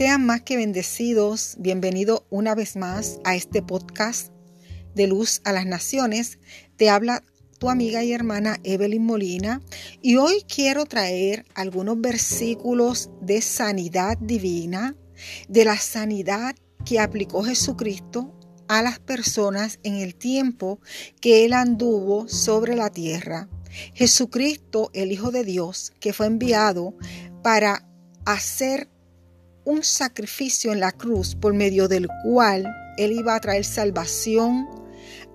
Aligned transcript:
Sean 0.00 0.24
más 0.24 0.40
que 0.40 0.56
bendecidos. 0.56 1.56
Bienvenido 1.58 2.24
una 2.30 2.54
vez 2.54 2.74
más 2.74 3.18
a 3.22 3.36
este 3.36 3.60
podcast 3.60 4.32
de 4.94 5.06
Luz 5.06 5.42
a 5.44 5.52
las 5.52 5.66
Naciones. 5.66 6.38
Te 6.78 6.88
habla 6.88 7.22
tu 7.58 7.68
amiga 7.68 8.02
y 8.02 8.14
hermana 8.14 8.58
Evelyn 8.64 9.04
Molina 9.04 9.60
y 10.00 10.16
hoy 10.16 10.42
quiero 10.48 10.86
traer 10.86 11.44
algunos 11.54 12.00
versículos 12.00 13.10
de 13.20 13.42
sanidad 13.42 14.16
divina, 14.16 14.96
de 15.50 15.66
la 15.66 15.76
sanidad 15.76 16.56
que 16.86 16.98
aplicó 16.98 17.42
Jesucristo 17.42 18.34
a 18.68 18.80
las 18.80 19.00
personas 19.00 19.80
en 19.82 19.96
el 19.96 20.14
tiempo 20.14 20.80
que 21.20 21.44
Él 21.44 21.52
anduvo 21.52 22.26
sobre 22.26 22.74
la 22.74 22.88
tierra. 22.88 23.50
Jesucristo, 23.92 24.88
el 24.94 25.12
Hijo 25.12 25.30
de 25.30 25.44
Dios, 25.44 25.92
que 26.00 26.14
fue 26.14 26.24
enviado 26.24 26.94
para 27.42 27.86
hacer 28.24 28.88
un 29.70 29.84
sacrificio 29.84 30.72
en 30.72 30.80
la 30.80 30.90
cruz 30.90 31.36
por 31.36 31.54
medio 31.54 31.86
del 31.86 32.08
cual 32.24 32.66
Él 32.96 33.12
iba 33.12 33.36
a 33.36 33.40
traer 33.40 33.64
salvación 33.64 34.79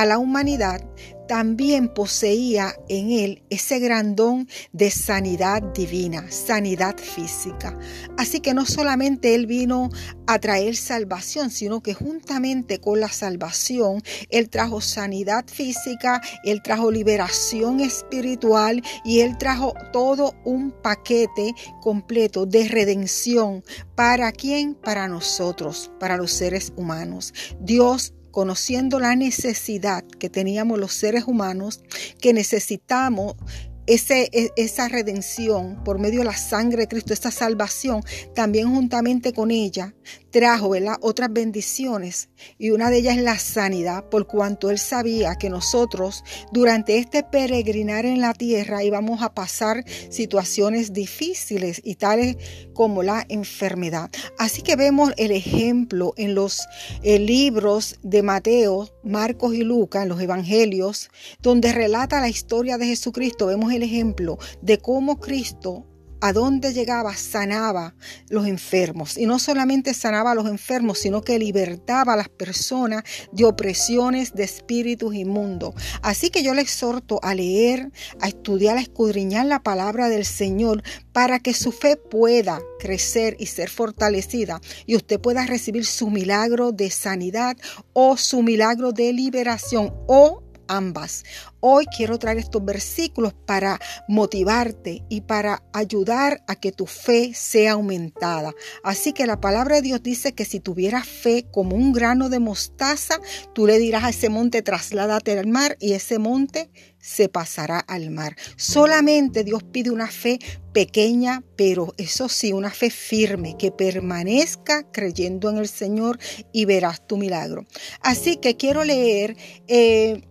a 0.00 0.06
la 0.06 0.16
humanidad, 0.16 0.80
también 1.28 1.92
poseía 1.92 2.74
en 2.88 3.10
él 3.10 3.42
ese 3.50 3.78
gran 3.80 4.16
don 4.16 4.48
de 4.72 4.90
sanidad 4.90 5.62
divina, 5.74 6.24
sanidad 6.30 6.96
física. 6.96 7.78
Así 8.16 8.40
que 8.40 8.54
no 8.54 8.64
solamente 8.64 9.34
él 9.34 9.46
vino 9.46 9.90
a 10.26 10.38
traer 10.38 10.74
salvación, 10.74 11.50
sino 11.50 11.82
que 11.82 11.92
juntamente 11.92 12.80
con 12.80 12.98
la 12.98 13.10
salvación, 13.10 14.02
él 14.30 14.48
trajo 14.48 14.80
sanidad 14.80 15.44
física, 15.46 16.22
él 16.44 16.62
trajo 16.62 16.90
liberación 16.90 17.80
espiritual 17.80 18.82
y 19.04 19.20
él 19.20 19.36
trajo 19.36 19.74
todo 19.92 20.34
un 20.46 20.72
paquete 20.72 21.52
completo 21.82 22.46
de 22.46 22.68
redención. 22.68 23.62
¿Para 23.94 24.32
quién? 24.32 24.74
Para 24.74 25.08
nosotros, 25.08 25.92
para 26.00 26.16
los 26.16 26.32
seres 26.32 26.72
humanos. 26.74 27.34
Dios 27.60 28.14
conociendo 28.30 28.98
la 28.98 29.16
necesidad 29.16 30.04
que 30.04 30.28
teníamos 30.30 30.78
los 30.78 30.92
seres 30.92 31.24
humanos, 31.26 31.82
que 32.20 32.32
necesitamos 32.32 33.36
e, 33.86 34.50
esa 34.56 34.88
redención 34.88 35.82
por 35.84 35.98
medio 35.98 36.20
de 36.20 36.26
la 36.26 36.36
sangre 36.36 36.82
de 36.82 36.88
Cristo, 36.88 37.12
esta 37.12 37.30
salvación, 37.30 38.02
también 38.34 38.72
juntamente 38.72 39.32
con 39.32 39.50
ella 39.50 39.94
trajo 40.30 40.72
otras 41.00 41.32
bendiciones 41.32 42.28
y 42.58 42.70
una 42.70 42.90
de 42.90 42.98
ellas 42.98 43.16
es 43.16 43.22
la 43.22 43.38
sanidad, 43.38 44.04
por 44.08 44.26
cuanto 44.26 44.70
él 44.70 44.78
sabía 44.78 45.34
que 45.34 45.50
nosotros 45.50 46.24
durante 46.52 46.98
este 46.98 47.22
peregrinar 47.22 48.06
en 48.06 48.20
la 48.20 48.32
tierra 48.32 48.84
íbamos 48.84 49.22
a 49.22 49.34
pasar 49.34 49.84
situaciones 50.08 50.92
difíciles 50.92 51.80
y 51.84 51.96
tales 51.96 52.36
como 52.72 53.02
la 53.02 53.26
enfermedad. 53.28 54.10
Así 54.38 54.62
que 54.62 54.76
vemos 54.76 55.12
el 55.16 55.32
ejemplo 55.32 56.14
en 56.16 56.34
los 56.34 56.66
eh, 57.02 57.18
libros 57.18 57.98
de 58.02 58.22
Mateo, 58.22 58.88
Marcos 59.02 59.54
y 59.54 59.62
Lucas, 59.62 60.04
en 60.04 60.08
los 60.08 60.20
evangelios, 60.20 61.10
donde 61.42 61.72
relata 61.72 62.20
la 62.20 62.28
historia 62.28 62.78
de 62.78 62.86
Jesucristo. 62.86 63.46
Vemos 63.46 63.69
el 63.72 63.82
ejemplo 63.82 64.38
de 64.62 64.78
cómo 64.78 65.18
Cristo 65.18 65.86
a 66.20 66.32
dónde 66.32 66.72
llegaba, 66.72 67.16
sanaba 67.16 67.94
los 68.28 68.46
enfermos. 68.46 69.16
Y 69.16 69.26
no 69.26 69.38
solamente 69.38 69.94
sanaba 69.94 70.32
a 70.32 70.34
los 70.34 70.46
enfermos, 70.46 70.98
sino 70.98 71.22
que 71.22 71.38
libertaba 71.38 72.12
a 72.12 72.16
las 72.16 72.28
personas 72.28 73.04
de 73.32 73.44
opresiones 73.44 74.34
de 74.34 74.44
espíritus 74.44 75.14
inmundos. 75.14 75.74
Así 76.02 76.30
que 76.30 76.42
yo 76.42 76.54
le 76.54 76.62
exhorto 76.62 77.20
a 77.22 77.34
leer, 77.34 77.90
a 78.20 78.28
estudiar, 78.28 78.76
a 78.76 78.82
escudriñar 78.82 79.46
la 79.46 79.62
palabra 79.62 80.08
del 80.08 80.24
Señor 80.24 80.82
para 81.12 81.38
que 81.38 81.54
su 81.54 81.72
fe 81.72 81.96
pueda 81.96 82.60
crecer 82.78 83.36
y 83.38 83.46
ser 83.46 83.70
fortalecida 83.70 84.60
y 84.86 84.96
usted 84.96 85.20
pueda 85.20 85.46
recibir 85.46 85.84
su 85.86 86.10
milagro 86.10 86.72
de 86.72 86.90
sanidad 86.90 87.56
o 87.92 88.16
su 88.16 88.42
milagro 88.42 88.92
de 88.92 89.12
liberación 89.12 89.94
o 90.06 90.42
ambas. 90.70 91.24
Hoy 91.60 91.84
quiero 91.94 92.18
traer 92.18 92.38
estos 92.38 92.64
versículos 92.64 93.34
para 93.34 93.78
motivarte 94.08 95.02
y 95.08 95.22
para 95.22 95.62
ayudar 95.72 96.42
a 96.46 96.54
que 96.54 96.72
tu 96.72 96.86
fe 96.86 97.32
sea 97.34 97.72
aumentada. 97.72 98.54
Así 98.82 99.12
que 99.12 99.26
la 99.26 99.40
palabra 99.40 99.76
de 99.76 99.82
Dios 99.82 100.02
dice 100.02 100.32
que 100.32 100.44
si 100.44 100.60
tuvieras 100.60 101.06
fe 101.06 101.46
como 101.50 101.76
un 101.76 101.92
grano 101.92 102.28
de 102.28 102.38
mostaza, 102.38 103.18
tú 103.52 103.66
le 103.66 103.78
dirás 103.78 104.04
a 104.04 104.10
ese 104.10 104.30
monte, 104.30 104.62
trasládate 104.62 105.38
al 105.38 105.48
mar 105.48 105.76
y 105.80 105.92
ese 105.92 106.18
monte 106.18 106.70
se 107.00 107.28
pasará 107.28 107.78
al 107.78 108.10
mar. 108.10 108.36
Solamente 108.56 109.42
Dios 109.42 109.62
pide 109.62 109.90
una 109.90 110.08
fe 110.08 110.38
pequeña, 110.72 111.42
pero 111.56 111.94
eso 111.96 112.28
sí, 112.28 112.52
una 112.52 112.70
fe 112.70 112.90
firme, 112.90 113.56
que 113.58 113.72
permanezca 113.72 114.84
creyendo 114.92 115.50
en 115.50 115.58
el 115.58 115.68
Señor 115.68 116.18
y 116.52 116.66
verás 116.66 117.06
tu 117.06 117.16
milagro. 117.16 117.66
Así 118.02 118.36
que 118.36 118.56
quiero 118.56 118.84
leer 118.84 119.36
eh, 119.66 120.22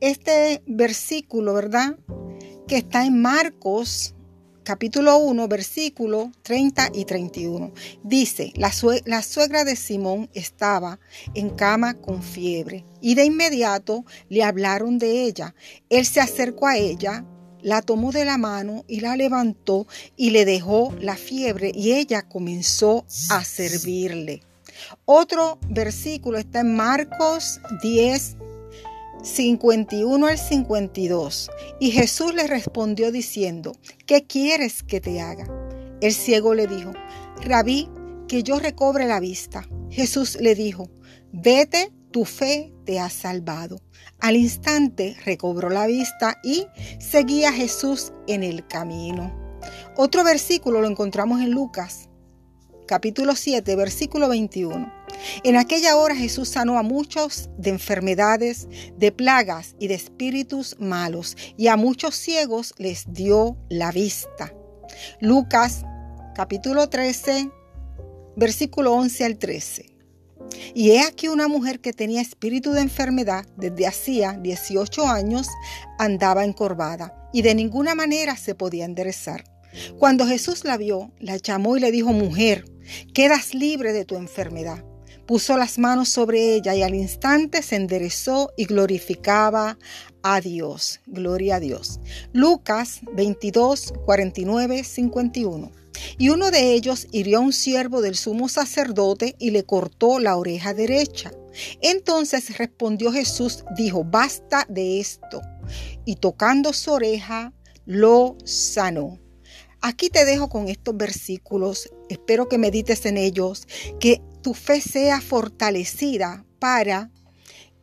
este 0.00 0.62
versículo, 0.66 1.54
¿verdad? 1.54 1.98
Que 2.66 2.78
está 2.78 3.04
en 3.04 3.20
Marcos 3.20 4.14
capítulo 4.68 5.16
1, 5.16 5.48
versículo 5.48 6.30
30 6.42 6.90
y 6.92 7.06
31. 7.06 7.72
Dice, 8.02 8.52
la, 8.54 8.70
la, 9.06 9.22
suegra 9.22 9.64
de 9.64 9.76
Simón 9.76 10.28
estaba 10.34 11.00
en 11.32 11.48
cama 11.48 11.94
con 11.94 12.22
fiebre 12.22 12.84
y 13.00 13.14
de 13.14 13.24
inmediato 13.24 14.04
le 14.28 14.42
hablaron 14.42 14.98
de 14.98 15.24
ella. 15.24 15.54
Él 15.88 16.04
se 16.04 16.20
acercó 16.20 16.66
a 16.66 16.76
ella, 16.76 17.24
la 17.62 17.80
tomó 17.80 18.12
de 18.12 18.26
la 18.26 18.36
mano 18.36 18.84
y 18.86 19.00
la 19.00 19.16
levantó 19.16 19.86
y 20.18 20.30
le 20.30 20.44
dejó 20.44 20.94
la 21.00 21.16
fiebre 21.16 21.72
y 21.74 21.92
ella 21.92 22.28
comenzó 22.28 23.06
a 23.30 23.44
servirle. 23.44 24.42
Otro 25.06 25.58
versículo 25.70 26.36
está 26.36 26.60
en 26.60 26.76
Marcos 26.76 27.58
10, 27.82 28.36
51 29.22 30.26
al 30.26 30.38
52. 30.38 31.50
Y 31.80 31.90
Jesús 31.90 32.34
le 32.34 32.46
respondió 32.46 33.12
diciendo, 33.12 33.72
¿qué 34.06 34.26
quieres 34.26 34.82
que 34.82 35.00
te 35.00 35.20
haga? 35.20 35.46
El 36.00 36.12
ciego 36.12 36.54
le 36.54 36.66
dijo, 36.66 36.92
Rabí, 37.42 37.88
que 38.28 38.42
yo 38.42 38.58
recobre 38.58 39.06
la 39.06 39.20
vista. 39.20 39.68
Jesús 39.90 40.38
le 40.40 40.54
dijo, 40.54 40.90
vete, 41.32 41.92
tu 42.10 42.24
fe 42.24 42.72
te 42.84 43.00
ha 43.00 43.10
salvado. 43.10 43.80
Al 44.20 44.36
instante 44.36 45.16
recobró 45.24 45.70
la 45.70 45.86
vista 45.86 46.38
y 46.42 46.66
seguía 46.98 47.50
a 47.50 47.52
Jesús 47.52 48.12
en 48.26 48.42
el 48.42 48.66
camino. 48.66 49.34
Otro 49.96 50.24
versículo 50.24 50.80
lo 50.80 50.88
encontramos 50.88 51.40
en 51.40 51.50
Lucas, 51.50 52.08
capítulo 52.86 53.34
7, 53.34 53.76
versículo 53.76 54.28
21. 54.28 54.97
En 55.44 55.56
aquella 55.56 55.96
hora 55.96 56.14
Jesús 56.14 56.48
sanó 56.48 56.78
a 56.78 56.82
muchos 56.82 57.50
de 57.56 57.70
enfermedades, 57.70 58.68
de 58.96 59.12
plagas 59.12 59.74
y 59.78 59.88
de 59.88 59.94
espíritus 59.94 60.76
malos, 60.78 61.36
y 61.56 61.68
a 61.68 61.76
muchos 61.76 62.14
ciegos 62.14 62.74
les 62.78 63.04
dio 63.12 63.56
la 63.68 63.92
vista. 63.92 64.52
Lucas 65.20 65.84
capítulo 66.34 66.88
13, 66.88 67.50
versículo 68.36 68.94
11 68.94 69.24
al 69.24 69.38
13. 69.38 69.86
Y 70.74 70.92
he 70.92 71.02
aquí 71.02 71.28
una 71.28 71.48
mujer 71.48 71.80
que 71.80 71.92
tenía 71.92 72.22
espíritu 72.22 72.72
de 72.72 72.80
enfermedad 72.80 73.44
desde 73.56 73.86
hacía 73.86 74.38
18 74.40 75.06
años 75.06 75.48
andaba 75.98 76.44
encorvada 76.44 77.28
y 77.32 77.42
de 77.42 77.54
ninguna 77.54 77.94
manera 77.94 78.36
se 78.36 78.54
podía 78.54 78.84
enderezar. 78.84 79.44
Cuando 79.98 80.26
Jesús 80.26 80.64
la 80.64 80.78
vio, 80.78 81.12
la 81.20 81.36
llamó 81.36 81.76
y 81.76 81.80
le 81.80 81.92
dijo, 81.92 82.12
mujer, 82.12 82.64
quedas 83.12 83.54
libre 83.54 83.92
de 83.92 84.06
tu 84.06 84.16
enfermedad 84.16 84.82
puso 85.28 85.58
las 85.58 85.78
manos 85.78 86.08
sobre 86.08 86.54
ella 86.54 86.74
y 86.74 86.82
al 86.82 86.94
instante 86.94 87.62
se 87.62 87.76
enderezó 87.76 88.50
y 88.56 88.64
glorificaba 88.64 89.78
a 90.22 90.40
Dios. 90.40 91.00
Gloria 91.06 91.56
a 91.56 91.60
Dios. 91.60 92.00
Lucas 92.32 93.00
22, 93.12 93.92
49, 94.06 94.84
51. 94.84 95.70
Y 96.16 96.30
uno 96.30 96.50
de 96.50 96.72
ellos 96.72 97.06
hirió 97.12 97.38
a 97.38 97.42
un 97.42 97.52
siervo 97.52 98.00
del 98.00 98.16
sumo 98.16 98.48
sacerdote 98.48 99.36
y 99.38 99.50
le 99.50 99.64
cortó 99.64 100.18
la 100.18 100.34
oreja 100.34 100.72
derecha. 100.72 101.30
Entonces 101.82 102.56
respondió 102.56 103.12
Jesús, 103.12 103.64
dijo, 103.76 104.04
basta 104.04 104.64
de 104.70 104.98
esto. 104.98 105.42
Y 106.06 106.16
tocando 106.16 106.72
su 106.72 106.90
oreja, 106.90 107.52
lo 107.84 108.38
sanó. 108.46 109.18
Aquí 109.82 110.08
te 110.08 110.24
dejo 110.24 110.48
con 110.48 110.68
estos 110.68 110.96
versículos. 110.96 111.90
Espero 112.08 112.48
que 112.48 112.56
medites 112.56 113.04
en 113.04 113.18
ellos, 113.18 113.68
que 114.00 114.22
tu 114.48 114.54
fe 114.54 114.80
sea 114.80 115.20
fortalecida 115.20 116.42
para 116.58 117.10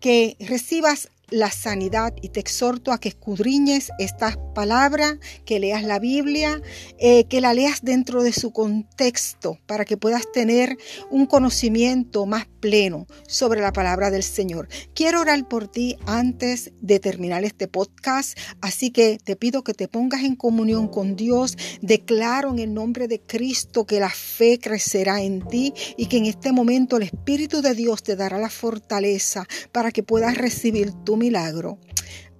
que 0.00 0.34
recibas 0.40 1.10
la 1.34 1.50
sanidad 1.50 2.14
y 2.22 2.28
te 2.28 2.38
exhorto 2.38 2.92
a 2.92 2.98
que 2.98 3.08
escudriñes 3.08 3.90
esta 3.98 4.38
palabra, 4.54 5.18
que 5.44 5.58
leas 5.58 5.82
la 5.82 5.98
Biblia, 5.98 6.62
eh, 6.98 7.24
que 7.24 7.40
la 7.40 7.54
leas 7.54 7.80
dentro 7.82 8.22
de 8.22 8.32
su 8.32 8.52
contexto 8.52 9.58
para 9.66 9.84
que 9.84 9.96
puedas 9.96 10.30
tener 10.32 10.78
un 11.10 11.26
conocimiento 11.26 12.24
más 12.24 12.46
pleno 12.60 13.08
sobre 13.26 13.60
la 13.60 13.72
palabra 13.72 14.12
del 14.12 14.22
Señor. 14.22 14.68
Quiero 14.94 15.20
orar 15.20 15.48
por 15.48 15.66
ti 15.66 15.96
antes 16.06 16.72
de 16.80 17.00
terminar 17.00 17.44
este 17.44 17.66
podcast, 17.66 18.38
así 18.60 18.90
que 18.90 19.18
te 19.22 19.34
pido 19.34 19.64
que 19.64 19.74
te 19.74 19.88
pongas 19.88 20.22
en 20.22 20.36
comunión 20.36 20.86
con 20.86 21.16
Dios. 21.16 21.56
Declaro 21.82 22.50
en 22.50 22.60
el 22.60 22.72
nombre 22.72 23.08
de 23.08 23.20
Cristo 23.20 23.86
que 23.86 23.98
la 23.98 24.10
fe 24.10 24.60
crecerá 24.60 25.20
en 25.20 25.46
ti 25.48 25.74
y 25.96 26.06
que 26.06 26.18
en 26.18 26.26
este 26.26 26.52
momento 26.52 26.96
el 26.96 27.02
Espíritu 27.02 27.60
de 27.60 27.74
Dios 27.74 28.04
te 28.04 28.14
dará 28.14 28.38
la 28.38 28.50
fortaleza 28.50 29.46
para 29.72 29.90
que 29.90 30.04
puedas 30.04 30.38
recibir 30.38 30.92
tu 31.04 31.16
milagro. 31.24 31.78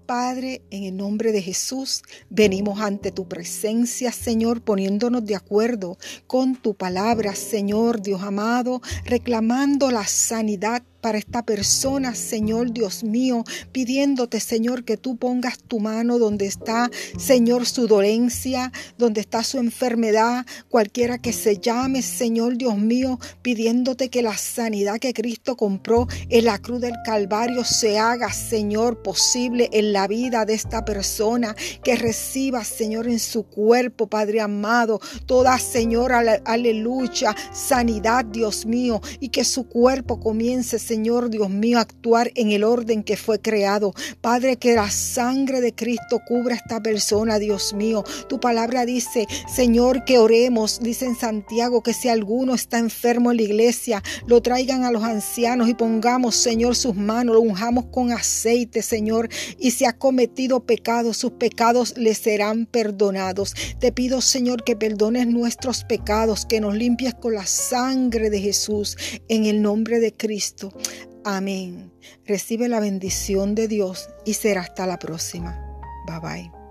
Padre, 0.05 0.61
en 0.71 0.85
el 0.85 0.95
nombre 0.95 1.33
de 1.33 1.41
Jesús, 1.41 2.03
venimos 2.29 2.81
ante 2.81 3.11
tu 3.11 3.27
presencia, 3.27 4.13
Señor, 4.13 4.61
poniéndonos 4.61 5.25
de 5.25 5.35
acuerdo 5.35 5.97
con 6.27 6.57
tu 6.57 6.75
palabra, 6.75 7.35
Señor 7.35 8.03
Dios 8.03 8.23
amado, 8.23 8.83
reclamando 9.07 9.91
la 9.91 10.07
sanidad 10.07 10.83
para 11.05 11.19
esta 11.19 11.45
persona, 11.45 12.15
Señor 12.15 12.73
Dios 12.73 13.05
mío, 13.05 13.45
pidiéndote, 13.73 14.41
Señor, 14.41 14.85
que 14.87 14.97
tú 14.97 15.19
pongas 15.19 15.59
tu 15.59 15.79
mano 15.79 16.19
donde 16.19 16.47
está, 16.47 16.91
Señor, 17.19 17.67
su 17.67 17.87
dolencia, 17.87 18.73
donde 18.97 19.21
está 19.21 19.45
su 19.45 19.59
enfermedad, 19.59 20.47
cualquiera 20.71 21.19
que 21.19 21.35
se 21.35 21.59
llame, 21.59 22.01
Señor 22.01 22.57
Dios 22.57 22.79
mío, 22.79 23.19
pidiéndote 23.43 24.09
que 24.09 24.23
la 24.23 24.39
sanidad 24.39 24.99
que 24.99 25.13
Cristo 25.13 25.59
compró 25.59 26.09
en 26.31 26.47
la 26.47 26.59
cruz 26.59 26.81
del 26.81 26.95
Calvario 27.05 27.65
se 27.65 27.99
haga, 27.99 28.33
Señor, 28.33 29.03
posible 29.03 29.69
en 29.75 29.93
la 29.93 30.09
vida 30.09 30.47
de 30.47 30.55
esta 30.55 30.87
persona, 30.87 31.55
que 31.83 31.97
reciba, 31.97 32.65
Señor, 32.65 33.09
en 33.09 33.19
su 33.19 33.43
cuerpo, 33.43 34.07
Padre 34.07 34.41
amado, 34.41 35.03
toda, 35.27 35.59
Señor, 35.59 36.13
aleluya, 36.15 37.37
sanidad, 37.53 38.25
Dios 38.25 38.65
mío, 38.65 39.03
y 39.21 39.29
que 39.29 39.45
su 39.45 39.69
cuerpo 39.69 40.19
comience, 40.19 40.79
Señor, 40.79 40.94
Señor 40.95 41.29
Dios 41.29 41.51
mío, 41.51 41.81
actuar 41.81 42.31
en 42.37 42.53
el 42.53 42.63
orden 42.63 43.03
que 43.03 43.17
fue 43.17 43.41
creado. 43.41 43.95
Padre, 44.21 44.59
que 44.59 44.77
la 44.77 44.89
sangre 44.93 45.61
de 45.61 45.75
Cristo 45.75 46.21
cubra 46.25 46.55
a 46.55 46.59
esta 46.59 46.81
persona, 46.81 47.41
Dios 47.41 47.75
mío. 47.75 48.05
Tu 48.29 48.39
palabra 48.39 48.87
dice, 48.87 49.27
Señor, 49.53 50.05
que 50.05 50.19
oremos, 50.19 50.79
dice 50.81 51.07
en 51.07 51.17
Santiago, 51.17 51.83
que 51.83 51.95
si 51.95 52.09
alguno 52.09 52.55
está 52.55 52.79
enfermo 52.79 53.33
en 53.33 53.39
la 53.39 53.43
iglesia, 53.43 54.05
lo 54.29 54.41
traigan 54.41 54.85
a 54.85 54.93
los 54.93 55.03
ancianos 55.03 55.69
y 55.69 55.75
pongamos, 55.75 56.37
Señor, 56.37 56.77
sus 56.77 56.95
manos, 56.95 57.35
lo 57.35 57.41
unjamos 57.41 57.87
con 57.87 58.13
aceite, 58.13 58.81
Señor. 58.81 59.29
Y 59.59 59.73
si 59.73 59.87
ha 59.87 59.95
cometido 59.95 60.61
pecados, 60.61 61.17
sus 61.17 61.33
pecados 61.33 61.99
le 61.99 62.15
serán 62.15 62.67
perdonados. 62.67 63.57
Te 63.81 63.91
pido, 63.91 64.21
Señor, 64.21 64.63
que 64.63 64.77
perdones 64.77 65.27
nuestros 65.27 65.83
pecados, 65.83 66.47
que 66.47 66.61
nos 66.61 66.77
limpies 66.77 67.15
con 67.15 67.35
la 67.35 67.47
sangre 67.47 68.31
de 68.31 68.41
Jesús, 68.41 68.97
en 69.27 69.47
el 69.47 69.61
nombre 69.61 69.99
de 69.99 70.13
Cristo. 70.13 70.73
Amén. 71.25 71.93
Recibe 72.27 72.69
la 72.69 72.81
bendición 72.81 73.55
de 73.55 73.69
Dios 73.69 74.09
y 74.25 74.35
será 74.35 74.63
hasta 74.63 74.87
la 74.87 74.99
próxima. 74.99 75.59
Bye 76.07 76.21
bye. 76.21 76.64